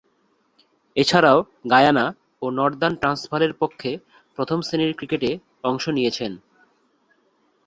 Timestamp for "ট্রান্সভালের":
3.01-3.53